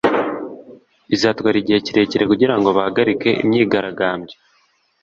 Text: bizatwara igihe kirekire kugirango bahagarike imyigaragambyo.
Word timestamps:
bizatwara 1.09 1.55
igihe 1.59 1.79
kirekire 1.85 2.23
kugirango 2.31 2.67
bahagarike 2.77 3.29
imyigaragambyo. 3.43 4.35